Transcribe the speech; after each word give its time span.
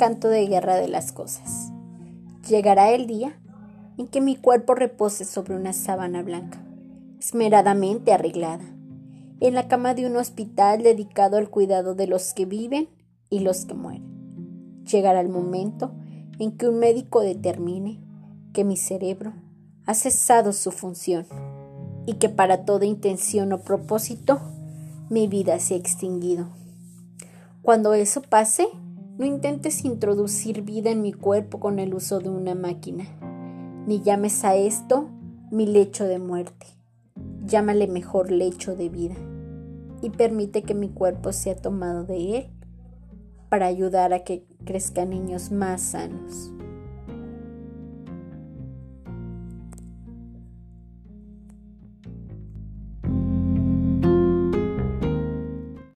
canto 0.00 0.30
de 0.30 0.46
guerra 0.46 0.76
de 0.76 0.88
las 0.88 1.12
cosas. 1.12 1.70
Llegará 2.48 2.90
el 2.92 3.06
día 3.06 3.38
en 3.98 4.08
que 4.08 4.22
mi 4.22 4.34
cuerpo 4.34 4.74
repose 4.74 5.26
sobre 5.26 5.54
una 5.54 5.74
sábana 5.74 6.22
blanca, 6.22 6.58
esmeradamente 7.18 8.14
arreglada, 8.14 8.64
en 9.40 9.54
la 9.54 9.68
cama 9.68 9.92
de 9.92 10.06
un 10.06 10.16
hospital 10.16 10.82
dedicado 10.82 11.36
al 11.36 11.50
cuidado 11.50 11.94
de 11.94 12.06
los 12.06 12.32
que 12.32 12.46
viven 12.46 12.88
y 13.28 13.40
los 13.40 13.66
que 13.66 13.74
mueren. 13.74 14.84
Llegará 14.90 15.20
el 15.20 15.28
momento 15.28 15.92
en 16.38 16.56
que 16.56 16.66
un 16.66 16.78
médico 16.78 17.20
determine 17.20 18.00
que 18.54 18.64
mi 18.64 18.78
cerebro 18.78 19.34
ha 19.84 19.92
cesado 19.92 20.54
su 20.54 20.72
función 20.72 21.26
y 22.06 22.14
que 22.14 22.30
para 22.30 22.64
toda 22.64 22.86
intención 22.86 23.52
o 23.52 23.60
propósito 23.60 24.40
mi 25.10 25.28
vida 25.28 25.58
se 25.58 25.74
ha 25.74 25.76
extinguido. 25.76 26.48
Cuando 27.60 27.92
eso 27.92 28.22
pase, 28.22 28.66
no 29.18 29.24
intentes 29.24 29.84
introducir 29.84 30.62
vida 30.62 30.90
en 30.90 31.02
mi 31.02 31.12
cuerpo 31.12 31.60
con 31.60 31.78
el 31.78 31.94
uso 31.94 32.20
de 32.20 32.28
una 32.28 32.54
máquina, 32.54 33.04
ni 33.86 34.00
llames 34.00 34.44
a 34.44 34.54
esto 34.56 35.08
mi 35.50 35.66
lecho 35.66 36.04
de 36.04 36.18
muerte. 36.18 36.66
Llámale 37.44 37.86
mejor 37.86 38.30
lecho 38.30 38.76
de 38.76 38.88
vida 38.88 39.16
y 40.02 40.10
permite 40.10 40.62
que 40.62 40.74
mi 40.74 40.88
cuerpo 40.88 41.32
sea 41.32 41.56
tomado 41.56 42.04
de 42.04 42.38
él 42.38 42.50
para 43.48 43.66
ayudar 43.66 44.12
a 44.12 44.24
que 44.24 44.44
crezcan 44.64 45.10
niños 45.10 45.50
más 45.50 45.82
sanos. 45.82 46.52